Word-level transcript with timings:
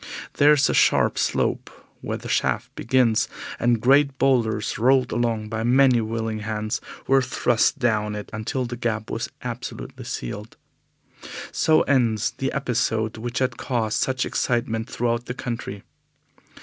There 0.37 0.53
is 0.53 0.67
a 0.67 0.73
sharp 0.73 1.19
slope 1.19 1.69
where 2.01 2.17
the 2.17 2.27
shaft 2.27 2.73
begins, 2.73 3.29
and 3.59 3.79
great 3.79 4.17
boulders, 4.17 4.79
rolled 4.79 5.11
along 5.11 5.49
by 5.49 5.61
many 5.61 6.01
willing 6.01 6.39
hands, 6.39 6.81
were 7.05 7.21
thrust 7.21 7.77
down 7.77 8.15
it 8.15 8.27
until 8.33 8.65
the 8.65 8.75
Gap 8.77 9.11
was 9.11 9.29
absolutely 9.43 10.05
sealed. 10.05 10.57
So 11.51 11.81
ends 11.83 12.31
the 12.35 12.51
episode 12.51 13.17
which 13.17 13.37
has 13.37 13.51
caused 13.57 13.99
such 13.99 14.25
excitement 14.25 14.89
throughout 14.89 15.27
the 15.27 15.35
country. 15.35 15.83